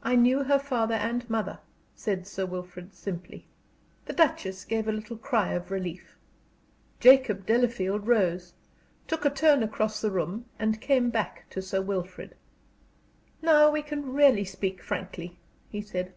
[0.00, 1.58] "I knew her father and mother,"
[1.96, 3.48] said Sir Wilfrid, simply.
[4.04, 6.16] The Duchess gave a little cry of relief.
[7.00, 8.54] Jacob Delafield rose,
[9.08, 12.36] took a turn across the room, and came back to Sir Wilfrid.
[13.42, 15.36] "Now we can really speak frankly,"
[15.68, 16.12] he said.